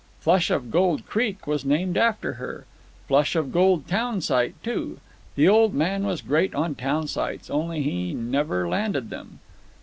[0.19, 4.99] Flush of Gold Creek was named after her—Flush of Gold town site, too.
[5.35, 9.41] The old man was great on town sites, only he never landed them.